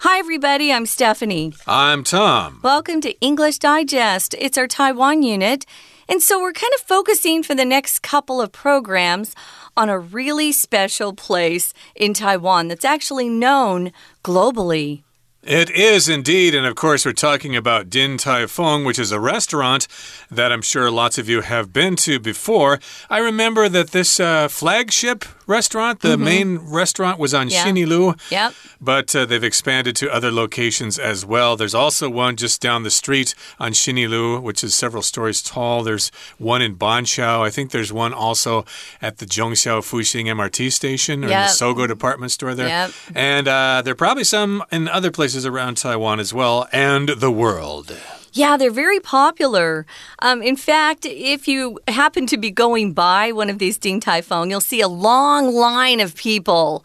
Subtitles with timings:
[0.00, 0.70] Hi, everybody.
[0.70, 1.54] I'm Stephanie.
[1.66, 2.60] I'm Tom.
[2.62, 4.34] Welcome to English Digest.
[4.38, 5.64] It's our Taiwan unit.
[6.06, 9.34] And so we're kind of focusing for the next couple of programs
[9.74, 13.90] on a really special place in Taiwan that's actually known
[14.22, 15.02] globally.
[15.46, 16.56] It is indeed.
[16.56, 19.86] And of course, we're talking about Din Tai Fung, which is a restaurant
[20.28, 22.80] that I'm sure lots of you have been to before.
[23.08, 26.24] I remember that this uh, flagship restaurant, the mm -hmm.
[26.24, 27.64] main restaurant, was on yeah.
[27.64, 28.14] Xinyilu.
[28.30, 28.54] Yep.
[28.80, 31.56] But uh, they've expanded to other locations as well.
[31.56, 35.84] There's also one just down the street on Xinyilu, which is several stories tall.
[35.84, 37.46] There's one in Banqiao.
[37.46, 38.64] I think there's one also
[39.00, 41.46] at the Zhongxiao Fuxing MRT station or yep.
[41.46, 42.68] the Sogo department store there.
[42.68, 42.90] Yep.
[43.14, 47.30] And uh, there are probably some in other places around Taiwan as well, and the
[47.30, 47.96] world.
[48.32, 49.86] Yeah, they're very popular.
[50.20, 54.20] Um, in fact, if you happen to be going by one of these Ding Tai
[54.20, 56.84] Fung, you'll see a long line of people.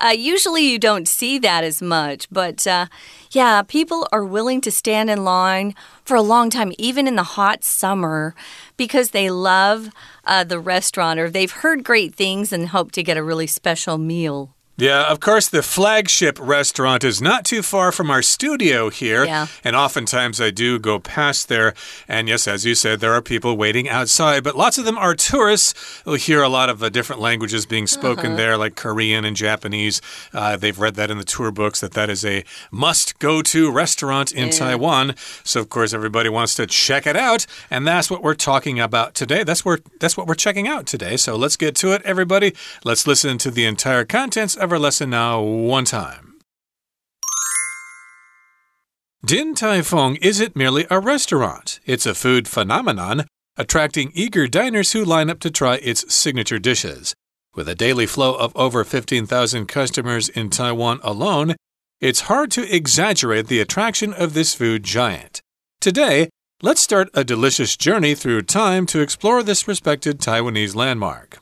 [0.00, 2.86] Uh, usually you don't see that as much, but uh,
[3.32, 7.22] yeah, people are willing to stand in line for a long time, even in the
[7.22, 8.34] hot summer,
[8.76, 9.90] because they love
[10.24, 13.98] uh, the restaurant or they've heard great things and hope to get a really special
[13.98, 14.54] meal.
[14.78, 19.24] Yeah, of course, the flagship restaurant is not too far from our studio here.
[19.24, 19.48] Yeah.
[19.64, 21.74] And oftentimes I do go past there.
[22.06, 25.16] And yes, as you said, there are people waiting outside, but lots of them are
[25.16, 25.74] tourists.
[26.06, 28.36] You'll hear a lot of uh, different languages being spoken uh -huh.
[28.36, 30.00] there, like Korean and Japanese.
[30.32, 33.72] Uh, they've read that in the tour books that that is a must go to
[33.72, 34.58] restaurant in yeah.
[34.58, 35.14] Taiwan.
[35.42, 37.46] So, of course, everybody wants to check it out.
[37.68, 39.44] And that's what we're talking about today.
[39.44, 41.16] That's, where, that's what we're checking out today.
[41.16, 42.52] So let's get to it, everybody.
[42.84, 46.38] Let's listen to the entire contents of our lesson now, one time.
[49.24, 55.04] Din Tai Fung isn't merely a restaurant, it's a food phenomenon, attracting eager diners who
[55.04, 57.14] line up to try its signature dishes.
[57.54, 61.56] With a daily flow of over 15,000 customers in Taiwan alone,
[62.00, 65.40] it's hard to exaggerate the attraction of this food giant.
[65.80, 66.28] Today,
[66.62, 71.40] let's start a delicious journey through time to explore this respected Taiwanese landmark.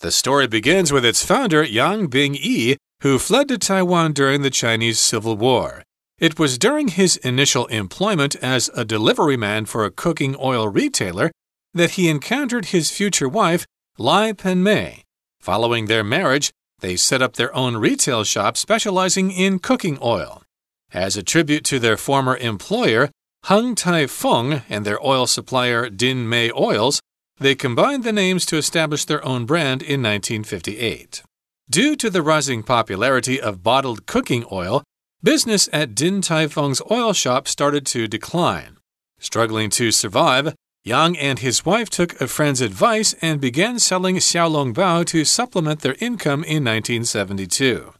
[0.00, 5.00] The story begins with its founder, Yang Bing-yi, who fled to Taiwan during the Chinese
[5.00, 5.82] Civil War.
[6.20, 11.32] It was during his initial employment as a delivery man for a cooking oil retailer
[11.74, 13.66] that he encountered his future wife,
[13.98, 15.02] Lai Pen-mei.
[15.40, 20.44] Following their marriage, they set up their own retail shop specializing in cooking oil.
[20.92, 23.10] As a tribute to their former employer,
[23.44, 27.00] Hung Tai Fung, and their oil supplier Din Mei Oils,
[27.40, 31.22] they combined the names to establish their own brand in 1958.
[31.70, 34.82] Due to the rising popularity of bottled cooking oil,
[35.22, 38.76] business at Din Tai Fung's oil shop started to decline.
[39.18, 40.54] Struggling to survive,
[40.84, 45.80] Yang and his wife took a friend's advice and began selling Xiaolong Bao to supplement
[45.80, 47.92] their income in 1972.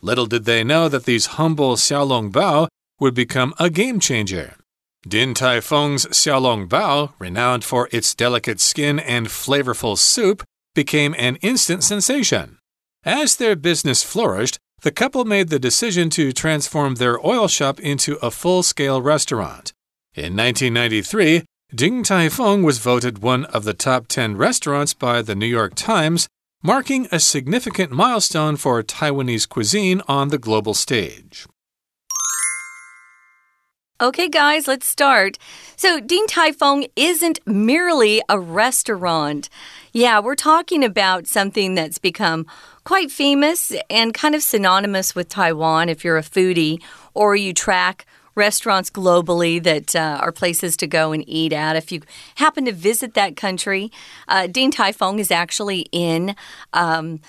[0.00, 2.68] Little did they know that these humble Xiaolong Bao
[3.00, 4.54] would become a game changer.
[5.06, 10.42] Din Tai Fung's Xiaolong Bao, renowned for its delicate skin and flavorful soup,
[10.74, 12.58] became an instant sensation.
[13.04, 18.16] As their business flourished, the couple made the decision to transform their oil shop into
[18.16, 19.72] a full scale restaurant.
[20.14, 25.36] In 1993, Ding Tai Fung was voted one of the top 10 restaurants by the
[25.36, 26.26] New York Times,
[26.64, 31.46] marking a significant milestone for Taiwanese cuisine on the global stage.
[33.98, 35.38] Okay, guys, let's start.
[35.74, 39.48] So, Din Tai Fung isn't merely a restaurant.
[39.90, 42.44] Yeah, we're talking about something that's become
[42.84, 46.82] quite famous and kind of synonymous with Taiwan if you're a foodie
[47.14, 48.04] or you track
[48.34, 51.74] restaurants globally that uh, are places to go and eat at.
[51.74, 52.02] If you
[52.34, 53.90] happen to visit that country,
[54.28, 56.36] uh, Din Tai Fung is actually in
[56.74, 57.20] um,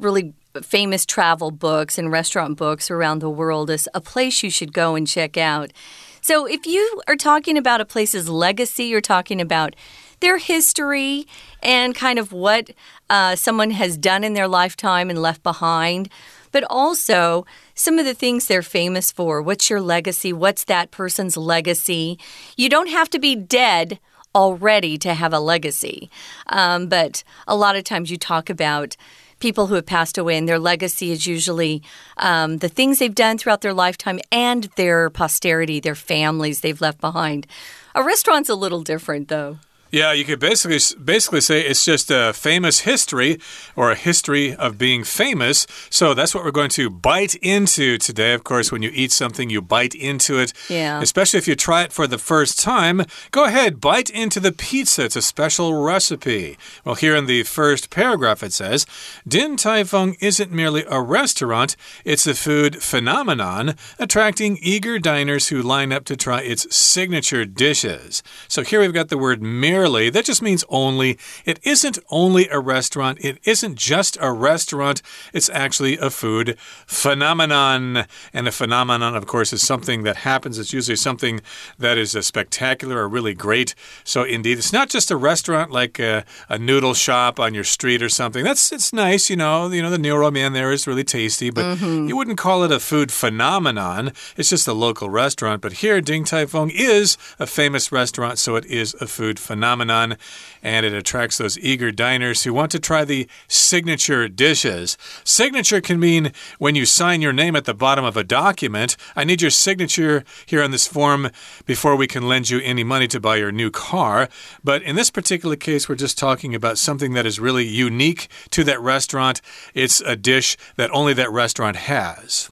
[0.00, 4.72] really famous travel books and restaurant books around the world as a place you should
[4.72, 5.72] go and check out.
[6.20, 9.74] So, if you are talking about a place's legacy, you're talking about
[10.20, 11.26] their history
[11.62, 12.70] and kind of what
[13.10, 16.08] uh, someone has done in their lifetime and left behind,
[16.52, 19.42] but also some of the things they're famous for.
[19.42, 20.32] What's your legacy?
[20.32, 22.18] What's that person's legacy?
[22.56, 23.98] You don't have to be dead
[24.34, 26.08] already to have a legacy,
[26.46, 28.96] um, but a lot of times you talk about
[29.42, 31.82] people who have passed away, and their legacy is usually
[32.16, 37.00] um, the things they've done throughout their lifetime and their posterity, their families they've left
[37.00, 37.46] behind.
[37.94, 39.58] A restaurant's a little different, though.
[39.92, 43.38] Yeah, you could basically basically say it's just a famous history
[43.76, 45.66] or a history of being famous.
[45.90, 48.32] So that's what we're going to bite into today.
[48.32, 50.54] Of course, when you eat something, you bite into it.
[50.70, 51.02] Yeah.
[51.02, 53.02] Especially if you try it for the first time.
[53.32, 55.04] Go ahead, bite into the pizza.
[55.04, 56.56] It's a special recipe.
[56.86, 58.86] Well, here in the first paragraph it says,
[59.28, 65.60] Din Tai Fung isn't merely a restaurant, it's a food phenomenon attracting eager diners who
[65.60, 68.22] line up to try its signature dishes.
[68.48, 71.18] So here we've got the word merely That just means only.
[71.44, 73.18] It isn't only a restaurant.
[73.20, 75.02] It isn't just a restaurant.
[75.32, 76.56] It's actually a food
[76.86, 78.06] phenomenon.
[78.32, 80.58] And a phenomenon, of course, is something that happens.
[80.58, 81.40] It's usually something
[81.78, 83.74] that is a spectacular or really great.
[84.04, 88.02] So, indeed, it's not just a restaurant like a, a noodle shop on your street
[88.02, 88.44] or something.
[88.44, 89.68] That's it's nice, you know.
[89.68, 92.08] You know, the noodle man there is really tasty, but mm -hmm.
[92.08, 94.12] you wouldn't call it a food phenomenon.
[94.36, 95.62] It's just a local restaurant.
[95.62, 99.71] But here, Ding Tai Fung is a famous restaurant, so it is a food phenomenon
[99.72, 100.18] phenomenon,
[100.62, 104.98] and it attracts those eager diners who want to try the signature dishes.
[105.24, 108.98] Signature can mean when you sign your name at the bottom of a document.
[109.16, 111.30] I need your signature here on this form
[111.64, 114.28] before we can lend you any money to buy your new car.
[114.62, 118.64] But in this particular case, we're just talking about something that is really unique to
[118.64, 119.40] that restaurant.
[119.72, 122.51] It's a dish that only that restaurant has.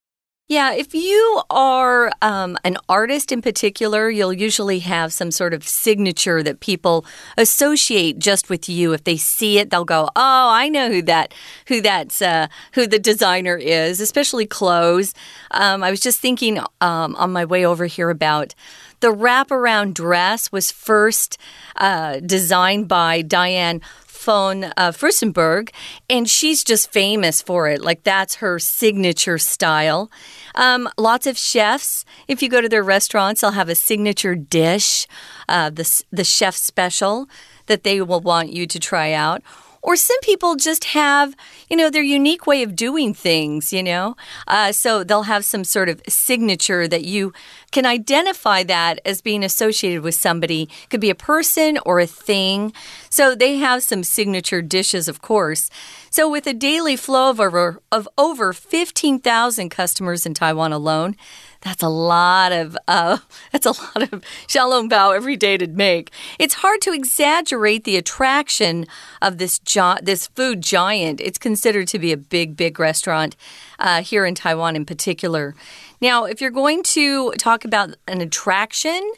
[0.50, 5.62] Yeah, if you are um, an artist in particular, you'll usually have some sort of
[5.62, 7.06] signature that people
[7.38, 8.92] associate just with you.
[8.92, 11.32] If they see it, they'll go, "Oh, I know who that
[11.68, 15.14] who that's uh, who the designer is." Especially clothes.
[15.52, 18.52] Um, I was just thinking um, on my way over here about
[18.98, 21.38] the wraparound dress was first
[21.76, 23.82] uh, designed by Diane
[24.20, 25.70] von uh, Furstenberg,
[26.08, 27.80] and she's just famous for it.
[27.80, 30.10] Like, that's her signature style.
[30.54, 35.06] Um, lots of chefs, if you go to their restaurants, they'll have a signature dish,
[35.48, 37.28] uh, the, the chef special
[37.66, 39.42] that they will want you to try out.
[39.82, 41.34] Or some people just have,
[41.68, 44.16] you know, their unique way of doing things, you know?
[44.46, 47.32] Uh, so they'll have some sort of signature that you
[47.72, 50.64] can identify that as being associated with somebody.
[50.64, 52.72] It could be a person or a thing.
[53.08, 55.70] So they have some signature dishes, of course.
[56.10, 61.16] So with a daily flow of over, of over 15,000 customers in Taiwan alone,
[61.62, 63.18] that's a lot of uh,
[63.52, 66.10] that's a lot of xiaolong bao every day to make.
[66.38, 68.86] It's hard to exaggerate the attraction
[69.20, 69.60] of this
[70.02, 71.20] this food giant.
[71.20, 73.36] It's considered to be a big, big restaurant
[73.78, 75.54] uh, here in Taiwan, in particular.
[76.00, 79.12] Now, if you're going to talk about an attraction.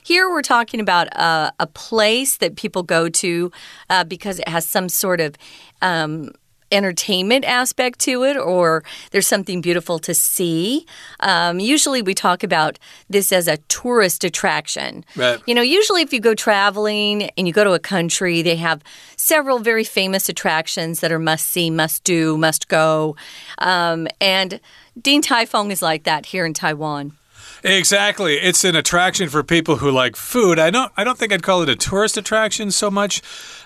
[0.00, 3.52] Here we're talking about a, a place that people go to
[3.90, 5.36] uh, because it has some sort of
[5.82, 6.30] um,
[6.70, 10.86] entertainment aspect to it or there's something beautiful to see.
[11.20, 12.78] Um, usually we talk about
[13.08, 15.04] this as a tourist attraction.
[15.16, 15.40] Right.
[15.46, 18.82] You know, usually if you go traveling and you go to a country, they have
[19.16, 23.16] several very famous attractions that are must see, must do, must go.
[23.58, 24.60] Um, and
[25.00, 27.12] Dean Tai Fung is like that here in Taiwan.
[27.64, 28.36] Exactly.
[28.36, 30.58] It's an attraction for people who like food.
[30.58, 33.20] I don't I don't think I'd call it a tourist attraction so much.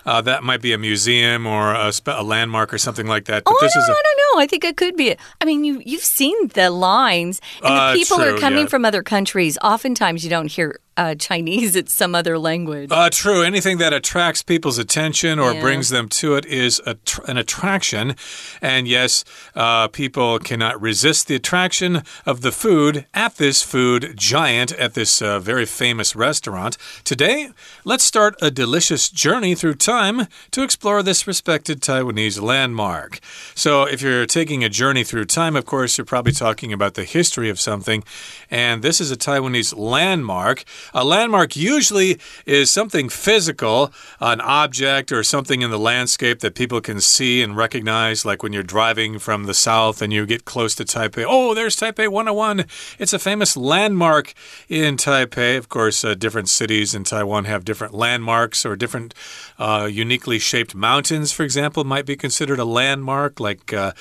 [0.04, 3.44] Uh, that might be a museum or a, a, landmark or something like that.
[3.44, 4.40] But oh, this I, is a, I don't know.
[4.40, 5.16] I think it could be.
[5.40, 8.66] I mean, you you've seen the lines, and uh, the people true, are coming yeah.
[8.66, 9.58] from other countries.
[9.62, 12.90] Oftentimes, you don't hear uh, Chinese, it's some other language.
[12.90, 13.42] Uh, true.
[13.42, 15.60] Anything that attracts people's attention or Yeah.
[15.60, 18.14] brings them to it is a tr an attraction.
[18.60, 24.72] And yes, uh, people cannot resist the attraction of the food at this food giant,
[24.72, 26.76] at this uh, very famous restaurant.
[27.04, 27.50] Today,
[27.84, 33.20] let's start a delicious journey through time to explore this respected Taiwanese landmark.
[33.54, 37.04] So, if you're taking a journey through time, of course, you're probably talking about the
[37.04, 38.02] history of something.
[38.50, 40.64] And this is a Taiwanese landmark.
[40.94, 46.80] A landmark usually is something physical, an object or something in the landscape that people
[46.80, 50.74] can see and recognize, like when you're driving from the south and you get close
[50.76, 51.26] to Taipei.
[51.28, 52.64] Oh, there's Taipei 101.
[52.98, 54.32] It's a famous landmark
[54.70, 55.58] in Taipei.
[55.58, 59.12] Of course, uh, different cities in Taiwan have different landmarks or different
[59.58, 63.92] uh, uniquely shaped mountains, for example, might be considered a landmark, like uh,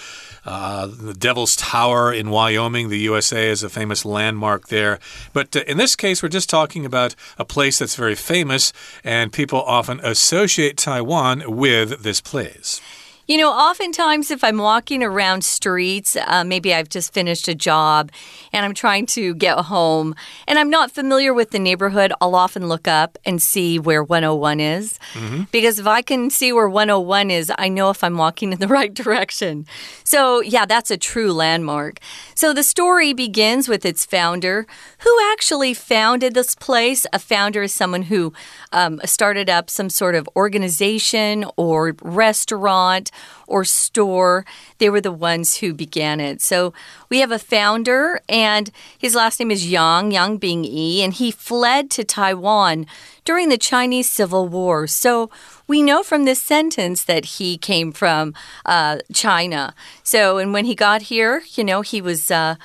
[0.46, 5.00] uh, the Devil's Tower in Wyoming, the USA, is a famous landmark there.
[5.34, 8.74] But uh, in this case, we're just talking about a place that's very famous,
[9.04, 12.82] and people often associate Taiwan with this place.
[13.28, 18.12] You know, oftentimes if I'm walking around streets, uh, maybe I've just finished a job
[18.52, 20.16] and I'm trying to get home
[20.48, 24.60] and I'm not familiar with the neighborhood, I'll often look up and see where 101
[24.60, 25.00] is.
[25.14, 25.48] Mm -hmm.
[25.52, 28.68] Because if I can see where 101 is, I know if I'm walking in the
[28.80, 29.66] right direction.
[30.04, 32.00] So, yeah, that's a true landmark.
[32.36, 34.66] So the story begins with its founder,
[35.04, 37.08] who actually founded this place.
[37.14, 38.34] A founder is someone who
[38.72, 43.11] um, started up some sort of organization or restaurant
[43.48, 44.46] or store.
[44.78, 46.42] They were the ones who began it.
[46.42, 46.74] So
[47.10, 51.32] we have a founder, and his last name is Yang, Yang being E, and he
[51.32, 52.86] fled to Taiwan
[53.26, 54.88] during the Chinese Civil War.
[54.88, 55.30] So
[55.68, 58.34] we know from this sentence that he came from
[58.66, 59.74] uh, China.
[60.04, 62.32] So, and when he got here, you know, he was.
[62.32, 62.56] Uh,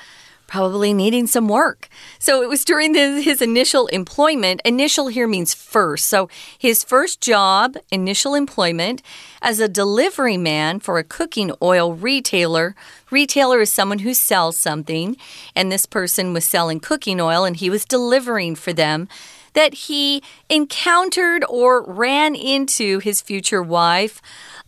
[0.47, 1.89] probably needing some work.
[2.19, 4.61] So it was during the, his initial employment.
[4.65, 6.07] Initial here means first.
[6.07, 9.01] So his first job, initial employment,
[9.41, 12.75] as a delivery man for a cooking oil retailer.
[13.11, 15.17] Retailer is someone who sells something,
[15.55, 19.07] and this person was selling cooking oil and he was delivering for them.
[19.53, 24.21] That he encountered or ran into his future wife,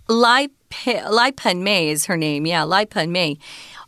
[0.07, 0.47] Lai,
[0.85, 2.47] Lai Pen Mei is her name.
[2.47, 3.37] Yeah, Lai Pen Mei.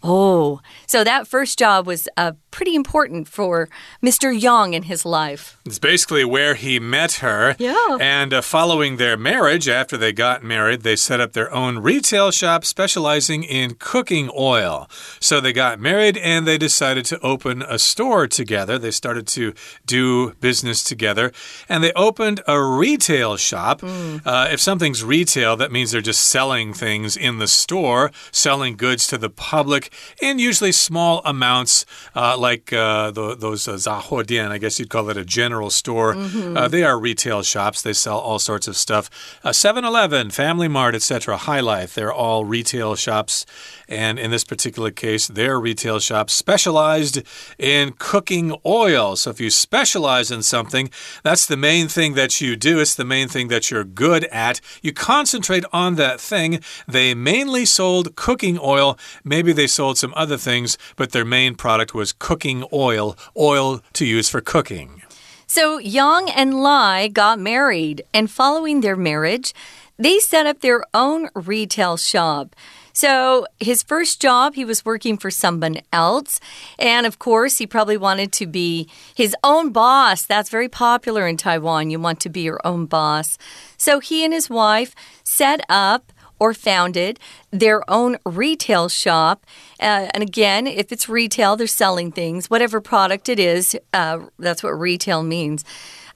[0.03, 3.69] Oh, so that first job was uh, pretty important for
[4.03, 4.39] Mr.
[4.39, 5.57] Yang in his life.
[5.65, 7.55] It's basically where he met her.
[7.59, 7.97] Yeah.
[7.99, 12.31] And uh, following their marriage, after they got married, they set up their own retail
[12.31, 14.89] shop specializing in cooking oil.
[15.19, 18.79] So they got married and they decided to open a store together.
[18.79, 19.53] They started to
[19.85, 21.31] do business together
[21.69, 23.81] and they opened a retail shop.
[23.81, 24.21] Mm.
[24.25, 29.07] Uh, if something's retail, that means they're just selling things in the store, selling goods
[29.07, 29.90] to the public
[30.21, 31.85] in usually small amounts.
[32.15, 36.13] Uh, like uh, the, those uh, Zahodian, I guess you'd call it a general store.
[36.13, 36.57] Mm -hmm.
[36.57, 37.81] uh, they are retail shops.
[37.81, 39.09] They sell all sorts of stuff.
[39.51, 43.45] 7 Eleven, Family Mart, etc., Hi-Life, they're all retail shops.
[43.91, 47.21] And in this particular case, their retail shop specialized
[47.59, 49.17] in cooking oil.
[49.17, 50.89] So if you specialize in something,
[51.23, 52.79] that's the main thing that you do.
[52.79, 54.61] It's the main thing that you're good at.
[54.81, 56.61] You concentrate on that thing.
[56.87, 58.97] They mainly sold cooking oil.
[59.25, 64.05] Maybe they sold some other things, but their main product was cooking oil, oil to
[64.05, 65.01] use for cooking.
[65.47, 69.53] So Yang and Lai got married, and following their marriage,
[69.99, 72.55] they set up their own retail shop.
[72.93, 76.39] So, his first job, he was working for someone else.
[76.77, 80.25] And of course, he probably wanted to be his own boss.
[80.25, 81.89] That's very popular in Taiwan.
[81.89, 83.37] You want to be your own boss.
[83.77, 87.19] So, he and his wife set up or founded
[87.51, 89.45] their own retail shop.
[89.79, 94.63] Uh, and again, if it's retail, they're selling things, whatever product it is, uh, that's
[94.63, 95.63] what retail means.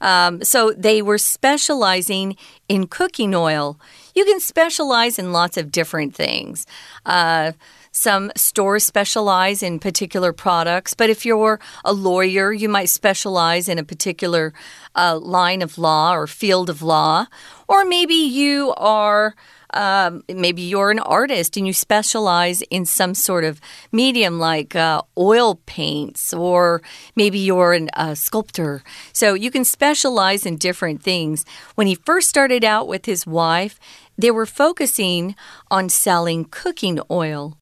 [0.00, 2.36] Um, so they were specializing
[2.68, 3.78] in cooking oil.
[4.16, 6.66] You can specialize in lots of different things.
[7.04, 7.52] Uh,
[7.92, 13.78] some stores specialize in particular products, but if you're a lawyer, you might specialize in
[13.78, 14.54] a particular
[14.94, 17.26] uh, line of law or field of law.
[17.68, 19.34] Or maybe you are
[19.76, 23.60] um, maybe you're an artist and you specialize in some sort of
[23.92, 26.82] medium like uh, oil paints, or
[27.14, 28.82] maybe you're a uh, sculptor.
[29.12, 31.44] So you can specialize in different things.
[31.74, 33.78] When he first started out with his wife,
[34.16, 35.36] they were focusing
[35.70, 37.58] on selling cooking oil.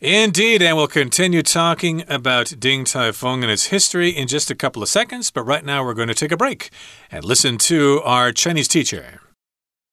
[0.00, 4.54] Indeed, and we'll continue talking about Ding Tai Fung and its history in just a
[4.54, 5.30] couple of seconds.
[5.30, 6.70] But right now, we're going to take a break
[7.10, 9.20] and listen to our Chinese teacher.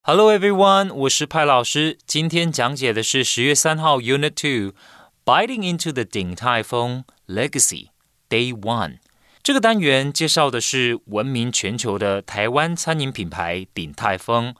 [0.04, 2.00] Hello everyone，我是派老师。
[2.08, 4.76] 今天讲解的是十月三号 Unit Two
[5.24, 7.90] Biting into the 鼎泰丰 Legacy
[8.28, 8.98] Day One。
[9.44, 14.56] 这个单元介绍的是闻名全球的台湾餐饮品牌鼎泰丰。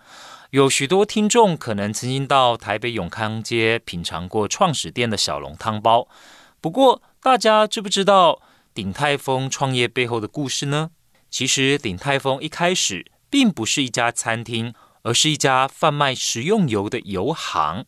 [0.52, 6.08] 有许多听众可能曾经到台北永康街品尝过创始店的小笼汤包。
[6.62, 8.44] 不过，大家知不知道
[8.76, 10.92] 鼎泰丰创业背后的故事呢？
[11.32, 14.76] 其实，鼎泰丰一开始并不是一家餐厅。
[15.04, 17.86] 而是一家贩卖食用油的油行。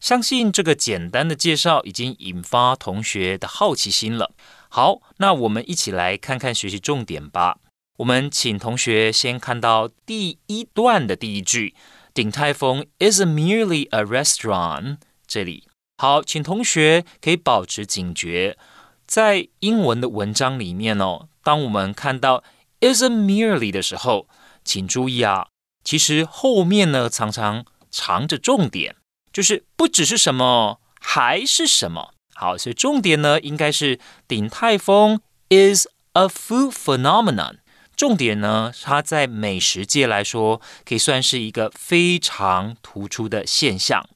[0.00, 4.32] 相信这个简单的介绍已经引发同学的好奇心了。
[4.68, 7.58] 好，那我们一起来看看学习重点吧。
[7.96, 11.74] 我们请同学先看到第一段的第一句
[12.14, 15.64] ：“鼎泰丰 is merely a restaurant。”这里
[15.96, 18.56] 好，请同学可以保持警觉，
[19.04, 22.44] 在英文的文章里面哦，当我们看到
[22.80, 24.28] is merely 的时候，
[24.64, 25.48] 请注意啊。
[25.88, 28.96] 其实后面呢常常藏着重点，
[29.32, 32.12] 就是不只是什么，还是什么。
[32.34, 37.60] 好，所以重点呢应该是鼎泰丰 is a food phenomenon。
[37.96, 44.06] 重点呢，它在美食界来说，可以算是一个非常突出的现象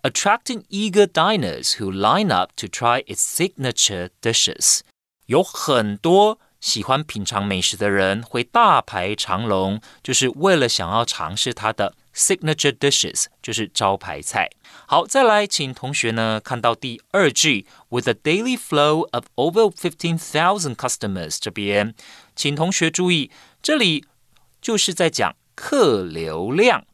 [0.00, 4.80] ，attracting eager diners who line up to try its signature dishes。
[5.26, 14.50] 有很多喜欢品尝美食的人会大排长龙，就是为了想要尝试它的 signature dishes，就是招牌菜。
[14.86, 21.94] 好，再来，请同学呢看到第二句，with a daily flow of over fifteen thousand customers 这边，
[22.34, 23.30] 请同学注意，
[23.62, 24.04] 这里
[24.60, 26.84] 就是在讲客流量。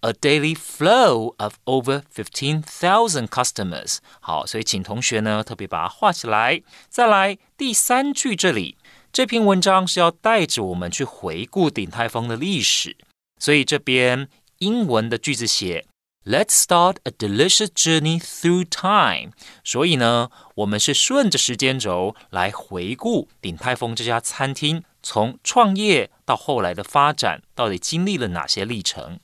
[0.00, 4.00] A daily flow of over fifteen thousand customers。
[4.20, 6.60] 好，所以请同学呢特别把它画起来。
[6.90, 8.76] 再来第三句，这里
[9.14, 12.96] 这篇文章是要带着我们去回顾鼎泰丰的历史，
[13.38, 14.28] 所以这边
[14.58, 15.86] 英文的句子写
[16.24, 19.30] "Let's start a delicious journey through time"。
[19.62, 29.20] 所以呢，我们是顺着时间轴来回顾鼎泰丰这家餐厅从创业到后来的发展，到底经历了哪些历程。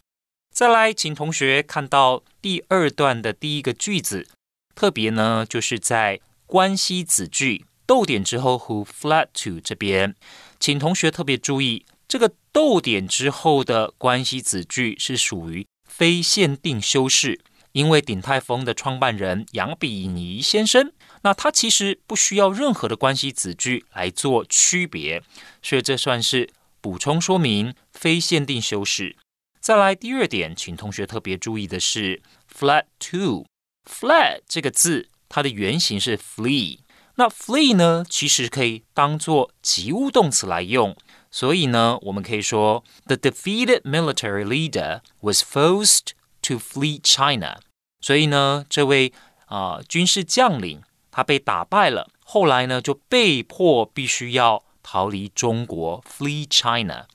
[0.55, 4.29] 再来，请同学看到第二段的第一个句子，
[4.77, 10.15] 特别呢就是在关系子句逗点之后 who fled to 这边，
[10.61, 17.41] 请同学特别注意，这个逗点之后的关系子句是属于非限定修饰，
[17.73, 20.93] 因为鼎泰丰的创办人杨比尼先生，
[21.23, 25.21] 那他其实不需要任何的关系子句来做区别，
[25.61, 26.49] 所以这算是
[26.81, 29.17] 补充说明非限定修饰。
[29.61, 32.23] 再来第二点，请同学特别注意的是
[32.57, 33.45] ，fled to
[33.85, 36.79] fled 这个字，它的原型是 flee。
[37.20, 40.96] 那 flee 呢，其实可以当做及物动词来用。
[41.32, 47.58] 所以呢，我们可以说，the defeated military leader was forced to flee China。
[48.00, 49.12] 所以呢，这位
[49.48, 50.82] 啊军事将领
[51.12, 57.08] 他被打败了，后来呢就被迫必须要逃离中国，flee China。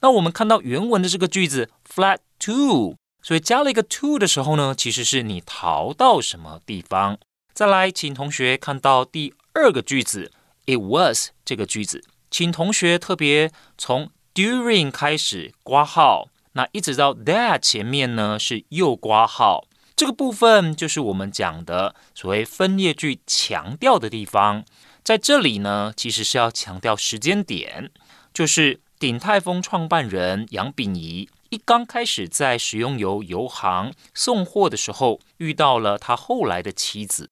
[0.00, 7.18] 那我们看到原文的这个句子 fled to，所以加了一个 to 的时候呢，其实是你逃到什么地方。
[7.52, 10.31] 再来，请同学看到第 二个句子
[10.65, 24.63] it was 这个句子，请同学特别从 during 开始挂号，那一直到 that 前面呢是又挂号，这个部分就是我们讲的所谓分列句强调的地方。
[25.03, 27.91] 在这里呢，其实是要强调时间点，
[28.33, 28.81] 就是。
[29.01, 37.31] 鼎泰丰创办人杨秉仪一刚开始在使用油油行送货的时候，遇到了他后来的妻子。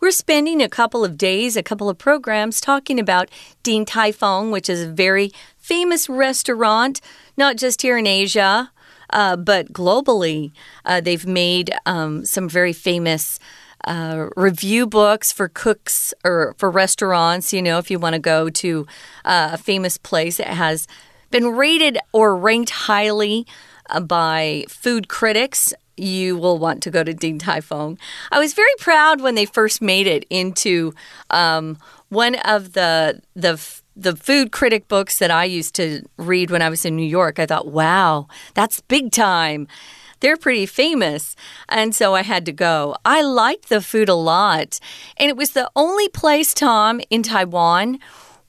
[0.00, 3.28] We're spending a couple of days, a couple of programs talking about
[3.62, 7.02] Din Tai Fung, which is a very famous restaurant,
[7.36, 8.72] not just here in Asia,
[9.10, 10.52] uh, but globally.
[10.86, 13.38] Uh, they've made um, some very famous.
[13.86, 17.50] Uh, review books for cooks or for restaurants.
[17.50, 18.86] You know, if you want to go to
[19.24, 20.86] uh, a famous place, it has
[21.30, 23.46] been rated or ranked highly
[23.98, 27.98] by food critics you will want to go to Ding Tai Fung.
[28.32, 30.94] I was very proud when they first made it into
[31.30, 33.60] um, one of the the
[33.96, 37.38] the food critic books that I used to read when I was in New York.
[37.38, 39.68] I thought, wow, that's big time.
[40.20, 41.36] They're pretty famous.
[41.68, 42.96] And so I had to go.
[43.04, 44.78] I liked the food a lot.
[45.16, 47.98] And it was the only place, Tom, in Taiwan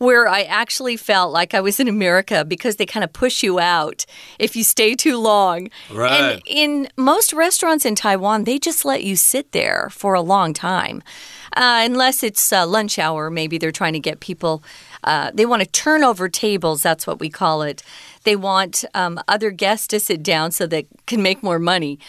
[0.01, 3.59] where I actually felt like I was in America because they kind of push you
[3.59, 4.03] out
[4.39, 5.69] if you stay too long.
[5.91, 6.11] Right.
[6.11, 10.55] And in most restaurants in Taiwan, they just let you sit there for a long
[10.55, 11.03] time.
[11.55, 14.63] Uh, unless it's uh, lunch hour, maybe they're trying to get people,
[15.03, 17.83] uh, they want to turn over tables, that's what we call it.
[18.23, 21.99] They want um, other guests to sit down so they can make more money.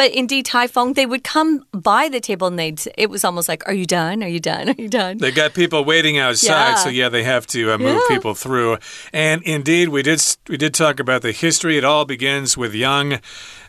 [0.00, 3.50] But indeed, Tai Fung, they would come by the table and they'd, it was almost
[3.50, 4.24] like, Are you done?
[4.24, 4.70] Are you done?
[4.70, 5.18] Are you done?
[5.18, 6.74] They got people waiting outside, yeah.
[6.76, 8.16] so yeah, they have to uh, move yeah.
[8.16, 8.78] people through.
[9.12, 11.76] And indeed, we did, we did talk about the history.
[11.76, 13.20] It all begins with Yang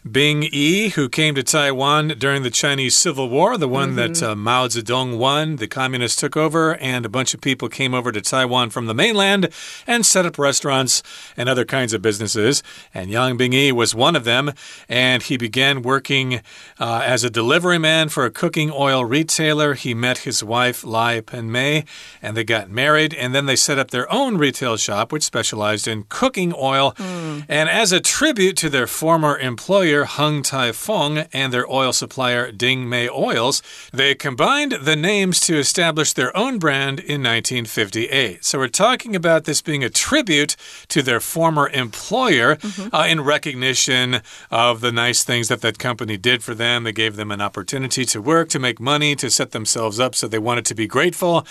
[0.09, 3.97] Bing Yi, who came to Taiwan during the Chinese Civil War, the one mm -hmm.
[3.97, 4.31] that mm-hmm.
[4.31, 5.57] uh, Mao Zedong won.
[5.57, 8.95] The communists took over, and a bunch of people came over to Taiwan from the
[8.95, 9.49] mainland
[9.85, 11.03] and set up restaurants
[11.37, 12.63] and other kinds of businesses.
[12.93, 14.53] And Yang Bing Yi was one of them,
[14.89, 16.41] and he began working
[16.79, 19.75] uh, as a delivery man for a cooking oil retailer.
[19.75, 21.85] He met his wife, Lai Pen Mei,
[22.23, 23.13] and they got married.
[23.13, 26.93] And then they set up their own retail shop, which specialized in cooking oil.
[26.97, 27.45] Mm.
[27.47, 32.51] And as a tribute to their former employer, Hung Tai Fung, and their oil supplier,
[32.51, 38.43] Ding Mei Oils, they combined the names to establish their own brand in 1958.
[38.43, 40.55] So we're talking about this being a tribute
[40.87, 42.89] to their former employer mm -hmm.
[42.93, 46.83] uh, in recognition of the nice things that that company did for them.
[46.83, 50.27] They gave them an opportunity to work, to make money, to set themselves up, so
[50.27, 51.45] they wanted to be grateful.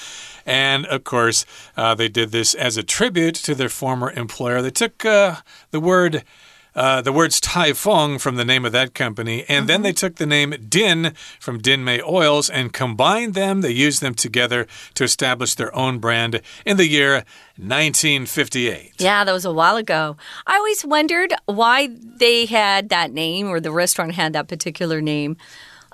[0.46, 4.62] And of course, uh, they did this as a tribute to their former employer.
[4.62, 5.35] They took uh,
[5.70, 6.24] the word
[6.74, 7.40] uh, the words
[7.74, 9.66] Fung from the name of that company, and mm -hmm.
[9.66, 10.06] then they mm-hmm.
[10.06, 13.61] took the name Din from Din Mei Oils and combined them.
[13.61, 17.24] They used them together to establish their own brand in the year
[17.56, 18.92] 1958.
[18.98, 20.16] Yeah, that was a while ago.
[20.46, 25.37] I always wondered why they had that name or the restaurant had that particular name.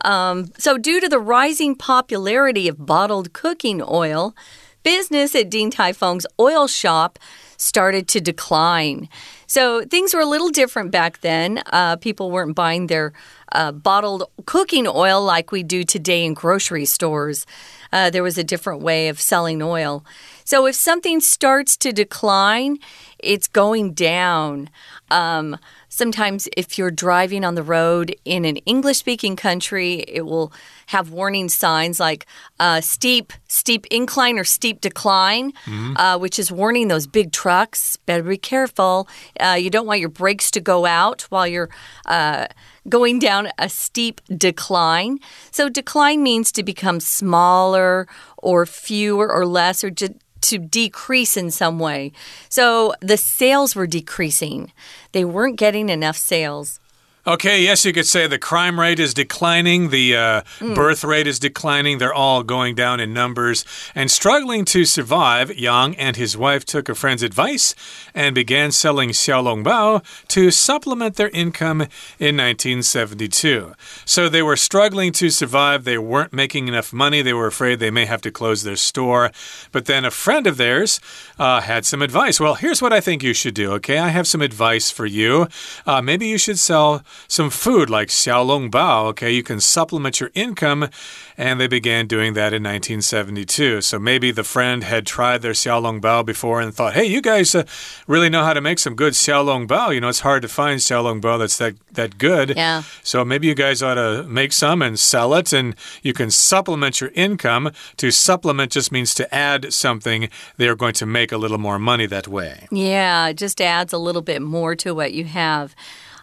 [0.05, 4.35] Um, so, due to the rising popularity of bottled cooking oil,
[4.83, 7.19] business at Din Tai Fung's oil shop
[7.57, 9.09] started to decline.
[9.47, 11.63] So things were a little different back then.
[11.67, 13.13] Uh, people weren't buying their
[13.53, 17.47] uh, bottled cooking oil like we do today in grocery stores.
[17.93, 20.05] Uh, there was a different way of selling oil.
[20.45, 22.79] So if something starts to decline,
[23.19, 24.69] it's going down.
[25.11, 25.57] Um,
[25.97, 30.53] Sometimes, if you're driving on the road in an English speaking country, it will
[30.89, 32.27] have warning signs like
[32.61, 35.97] uh, steep, steep incline or steep decline, mm -hmm.
[35.97, 37.97] uh, which is warning those big trucks.
[38.05, 39.09] Better be careful.
[39.41, 41.71] Uh, you don't want your brakes to go out while you're
[42.05, 42.45] uh,
[42.89, 45.19] going down a steep decline.
[45.51, 51.51] So, decline means to become smaller or fewer or less or just to decrease in
[51.51, 52.13] some way.
[52.49, 54.73] So the sales were decreasing.
[55.13, 56.81] They weren't getting enough sales.
[57.29, 60.77] Okay, yes, you could say the crime rate is declining, the uh, mm.
[60.77, 61.99] birth rate is declining.
[61.99, 63.65] They're all going down in numbers.
[63.97, 67.75] And struggling to survive, Yang and his wife took a friend's advice
[68.15, 71.81] and began selling xiaolongbao to supplement their income
[72.21, 73.75] in 1972.
[74.05, 75.83] So they were struggling to survive.
[75.83, 77.23] They weren't making enough money.
[77.23, 79.33] They were afraid they may have to close their store.
[79.73, 81.01] But then a friend of theirs
[81.41, 82.39] uh, had some advice.
[82.39, 83.99] Well, here's what I think you should do, okay?
[83.99, 85.49] I have some advice for you.
[85.85, 89.07] Uh, maybe you should sell some food like xiaolong bao.
[89.07, 90.89] Okay, you can supplement your income,
[91.37, 93.81] and they began doing that in 1972.
[93.83, 97.55] So maybe the friend had tried their xiaolong bao before and thought, hey, you guys
[97.55, 97.65] uh,
[98.07, 99.95] really know how to make some good xiaolong bao.
[99.95, 102.55] You know, it's hard to find xiaolong bao that's that, that good.
[102.57, 102.83] Yeah.
[103.03, 107.01] So maybe you guys ought to make some and sell it, and you can supplement
[107.01, 107.71] your income.
[107.99, 110.29] To supplement just means to add something.
[110.57, 112.67] They are going to make a little more money that way.
[112.71, 115.75] Yeah, it just adds a little bit more to what you have.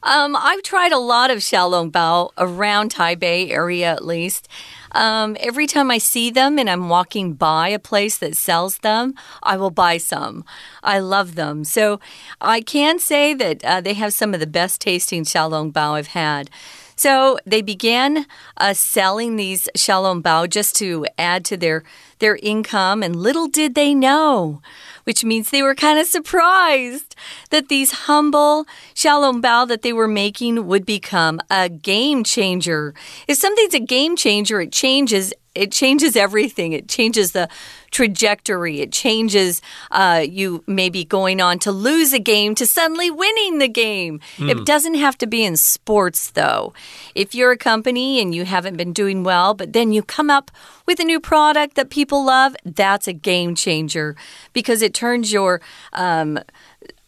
[0.03, 4.49] Um, I've tried a lot of xiaolongbao around Taipei area at least.
[4.91, 9.15] Um, every time I see them and I'm walking by a place that sells them,
[9.41, 10.43] I will buy some.
[10.83, 11.63] I love them.
[11.63, 11.99] So
[12.41, 16.49] I can say that uh, they have some of the best tasting xiaolongbao I've had.
[17.03, 21.83] So they began uh, selling these xiaolongbao just to add to their
[22.19, 24.61] their income, and little did they know
[25.03, 27.15] which means they were kind of surprised
[27.49, 32.93] that these humble xiaolongbao that they were making would become a game changer.
[33.27, 36.73] If something's a game changer, it changes it changes everything.
[36.73, 37.47] It changes the
[37.91, 38.81] trajectory.
[38.81, 39.61] It changes
[39.91, 44.19] uh, you maybe going on to lose a game to suddenly winning the game.
[44.37, 44.49] Mm.
[44.49, 46.73] It doesn't have to be in sports, though.
[47.13, 50.49] If you're a company and you haven't been doing well, but then you come up
[50.87, 54.15] with a new product that people love, that's a game changer
[54.53, 55.61] because it turns your
[55.93, 56.39] um,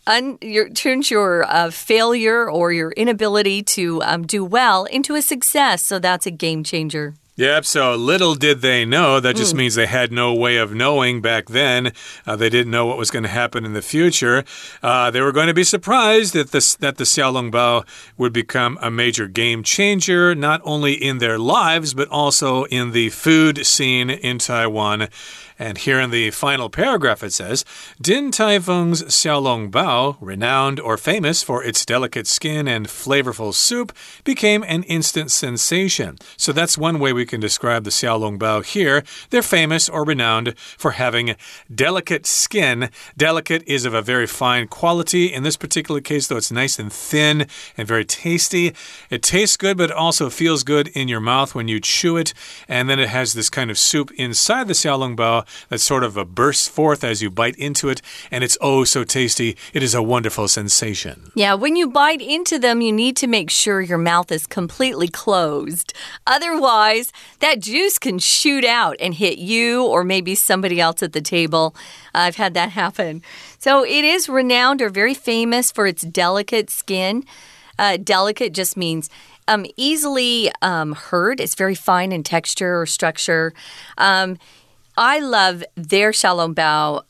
[0.08, 5.22] Un, your, turns your uh, failure or your inability to um, do well into a
[5.22, 5.84] success.
[5.84, 7.16] So that's a game changer.
[7.38, 9.20] Yep, so little did they know.
[9.20, 9.58] That just mm.
[9.58, 11.92] means they had no way of knowing back then.
[12.26, 14.46] Uh, they didn't know what was going to happen in the future.
[14.82, 17.86] Uh, they were going to be surprised that, this, that the Xiaolongbao
[18.18, 23.10] would become a major game changer, not only in their lives, but also in the
[23.10, 25.10] food scene in Taiwan.
[25.58, 27.64] And here in the final paragraph it says
[28.02, 33.94] Din Tai Fung's Xiaolong Bao, renowned or famous for its delicate skin and flavorful soup,
[34.24, 36.18] became an instant sensation.
[36.36, 39.04] So that's one way we can describe the Xiaolong Bao here.
[39.30, 41.36] They're famous or renowned for having
[41.74, 42.90] delicate skin.
[43.16, 45.34] Delicate is of a very fine quality.
[45.34, 48.74] In this particular case, though, it's nice and thin and very tasty.
[49.10, 52.34] It tastes good, but also feels good in your mouth when you chew it.
[52.68, 56.36] And then it has this kind of soup inside the Xiaolong Bao that sort of
[56.36, 59.58] bursts forth as you bite into it, and it's oh so tasty.
[59.74, 61.32] It is a wonderful sensation.
[61.36, 65.08] Yeah, when you bite into them, you need to make sure your mouth is completely
[65.08, 65.94] closed.
[66.28, 71.22] Otherwise, that juice can shoot out and hit you or maybe somebody else at the
[71.22, 71.76] table.
[72.14, 73.22] I've had that happen.
[73.60, 77.26] So it is renowned or very famous for its delicate skin.
[77.78, 79.10] Uh, delicate just means
[79.48, 81.40] um, easily um, heard.
[81.40, 83.54] It's very fine in texture or structure.
[83.98, 84.38] Um,
[84.98, 87.04] I love their xiaolongbao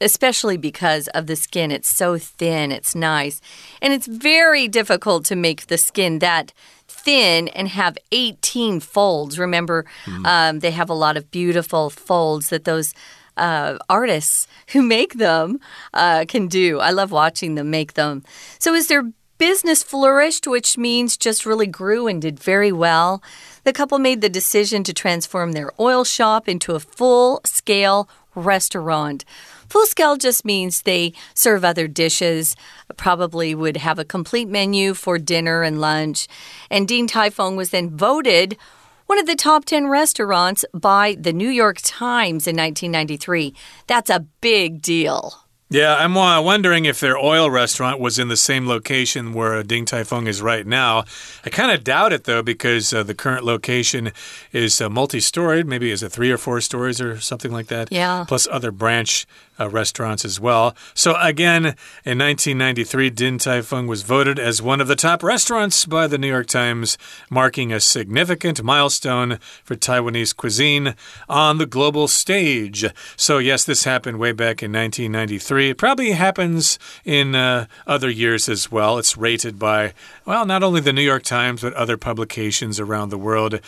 [0.00, 1.70] especially because of the skin.
[1.70, 3.40] It's so thin, it's nice.
[3.82, 6.52] And it's very difficult to make the skin that
[6.88, 9.38] thin and have 18 folds.
[9.38, 10.26] Remember, mm.
[10.26, 12.94] um, they have a lot of beautiful folds that those.
[13.36, 15.58] Uh, artists who make them
[15.94, 16.78] uh, can do.
[16.78, 18.22] I love watching them make them.
[18.58, 19.04] So, is their
[19.40, 23.22] business flourished, which means just really grew and did very well.
[23.64, 29.24] The couple made the decision to transform their oil shop into a full scale restaurant.
[29.70, 32.54] Full scale just means they serve other dishes,
[32.98, 36.28] probably would have a complete menu for dinner and lunch.
[36.70, 38.58] And Dean Fung was then voted
[39.06, 43.54] one of the top 10 restaurants by the New York Times in 1993.
[43.86, 45.49] That's a big deal.
[45.72, 49.84] Yeah, I'm uh, wondering if their oil restaurant was in the same location where Ding
[49.84, 51.04] Tai Fung is right now.
[51.44, 54.10] I kind of doubt it, though, because uh, the current location
[54.50, 55.68] is uh, multi storied.
[55.68, 57.92] Maybe is it three or four stories or something like that?
[57.92, 58.24] Yeah.
[58.26, 59.28] Plus other branch
[59.60, 60.74] uh, restaurants as well.
[60.94, 61.64] So, again,
[62.04, 66.18] in 1993, Din Tai Fung was voted as one of the top restaurants by the
[66.18, 66.96] New York Times,
[67.28, 70.94] marking a significant milestone for Taiwanese cuisine
[71.28, 72.84] on the global stage.
[73.16, 75.70] So, yes, this happened way back in 1993.
[75.70, 78.98] It probably happens in uh, other years as well.
[78.98, 79.92] It's rated by,
[80.24, 83.60] well, not only the New York Times, but other publications around the world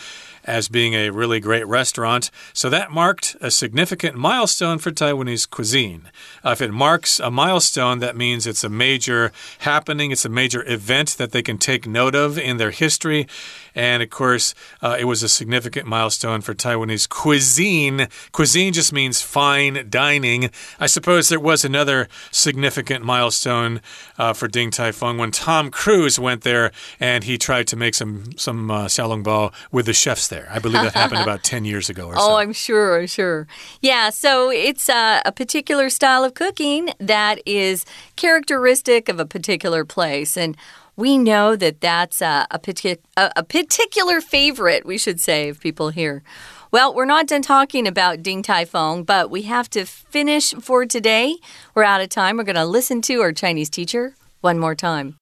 [0.45, 2.29] as being a really great restaurant.
[2.53, 6.09] So that marked a significant milestone for Taiwanese cuisine.
[6.43, 10.67] Uh, if it marks a milestone, that means it's a major happening, it's a major
[10.67, 13.27] event that they can take note of in their history.
[13.75, 18.07] And of course, uh, it was a significant milestone for Taiwanese cuisine.
[18.31, 20.49] Cuisine just means fine dining.
[20.79, 23.81] I suppose there was another significant milestone
[24.17, 27.95] uh, for Ding Tai Fung when Tom Cruise went there and he tried to make
[27.95, 30.47] some some uh, xiaolongbao with the chefs there.
[30.51, 32.31] I believe that happened about 10 years ago or oh, so.
[32.31, 33.47] Oh, I'm sure, I'm sure.
[33.81, 39.85] Yeah, so it's uh, a particular style of cooking that is characteristic of a particular
[39.85, 40.37] place.
[40.37, 40.57] And
[40.96, 45.60] we know that that's a, a, partic a, a particular favorite, we should say, of
[45.60, 46.22] people here.
[46.70, 50.84] Well, we're not done talking about Ding Tai Fung, but we have to finish for
[50.84, 51.36] today.
[51.74, 52.36] We're out of time.
[52.36, 55.16] We're going to listen to our Chinese teacher one more time.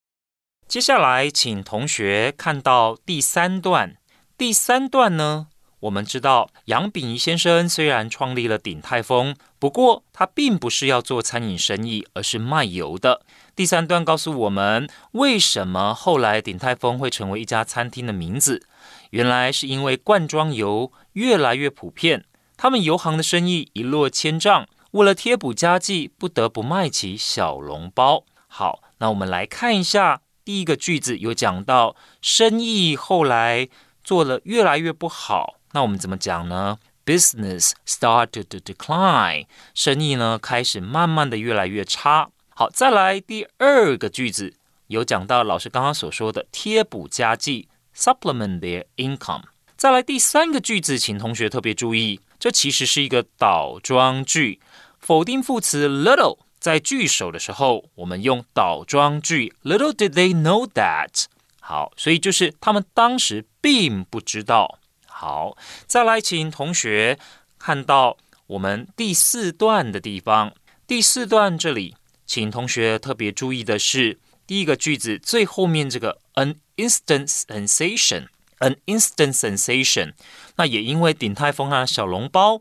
[0.66, 3.96] 接下来，请同学看到第三段。
[4.36, 5.46] 第三段呢，
[5.81, 13.21] 我们知道杨秉仪先生虽然创立了鼎泰丰，不过他并不是要做餐饮生意，而是卖油的。
[13.55, 18.67] 第三段告诉我们，为什么后来鼎泰丰会成为一家餐厅的名字？
[19.09, 28.25] 原来是因为罐装油越来越普遍，他们油行的生意一落千丈，为了贴补家计，不得不卖起小笼包。
[28.47, 33.69] 好，那我们来看一下第一个句子，有讲到生意后来。
[34.03, 42.29] 做了越来越不好，那我们怎么讲呢？Business started to decline，生意呢开始慢慢的越来越差。
[42.49, 44.53] 好，再来第二个句子，
[44.87, 49.43] 有讲到老师刚刚所说的贴补家计，supplement their income。
[49.75, 54.59] 再来第三个句子，请同学特别注意，这其实是一个倒装句，
[54.99, 61.25] 否定副词 little 在句首的时候，我们用倒装句，little did they know that。
[61.59, 64.77] 好，所以就是他们当时并不知道。
[65.21, 65.55] 好，
[65.85, 67.19] 再来，请同学
[67.59, 70.51] 看到我们第四段的地方。
[70.87, 80.13] 第四段这里，请同学特别注意的是第一个句子最后面这个 an instant sensation，an instant sensation。
[80.55, 82.59] 那也因为鼎泰丰啊小笼包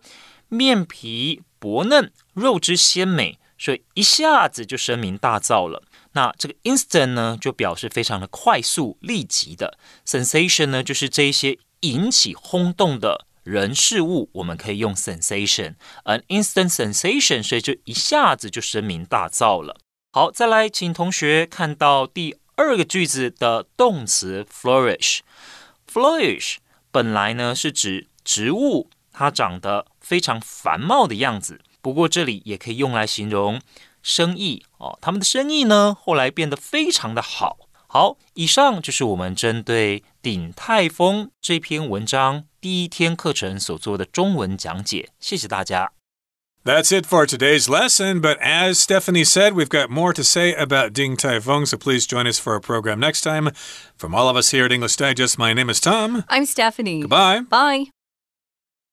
[0.48, 5.82] 面皮薄嫩，肉质鲜美，所以一下子就声名大噪了。
[6.12, 19.76] 那这个 instant 呢，就表示非常的快速、立即的；sensation 呢，就是这些引起轰动的人事物，我们可以用 sensation，an instant sensation，所以就一下子就声名大噪了。
[20.12, 25.20] 好，再来，请同学看到第二个句子的动词 flourish。
[25.86, 26.56] flourish
[26.90, 33.61] 本来呢是指植物它长得非常繁茂的样子，不过这里也可以用来形容。
[34.01, 37.57] 生意哦，他们的生意呢，后来变得非常的好。
[37.87, 45.09] 好，以上就是我们针对鼎泰丰这篇文章第一天课程所做的中文讲解。
[45.19, 45.91] 谢谢大家。
[46.63, 48.21] That's it for today's lesson.
[48.21, 52.07] But as Stephanie said, we've got more to say about Ding Tai Fung, so please
[52.07, 53.51] join us for our program next time.
[53.97, 56.23] From all of us here at English Digest, my name is Tom.
[56.27, 57.01] I'm Stephanie.
[57.01, 57.41] Goodbye.
[57.41, 57.91] Bye.